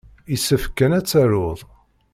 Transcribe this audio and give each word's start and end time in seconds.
Yessefk 0.31 0.71
kan 0.77 0.95
ad 0.99 1.05
tarud. 1.05 1.59